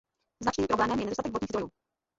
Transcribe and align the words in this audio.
Značným 0.43 0.67
problémem 0.67 0.99
je 0.99 1.05
nedostatek 1.05 1.31
vodních 1.33 1.47
zdrojů. 1.49 1.69